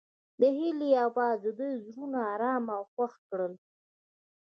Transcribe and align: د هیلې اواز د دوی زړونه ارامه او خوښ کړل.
د 0.39 0.41
هیلې 0.57 0.89
اواز 1.05 1.37
د 1.45 1.47
دوی 1.59 1.73
زړونه 1.85 2.19
ارامه 2.33 2.73
او 2.79 2.83
خوښ 2.93 3.13
کړل. 3.29 3.53